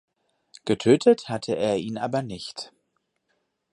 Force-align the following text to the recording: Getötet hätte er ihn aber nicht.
Getötet 0.65 1.29
hätte 1.29 1.55
er 1.55 1.77
ihn 1.77 1.99
aber 1.99 2.23
nicht. 2.23 2.73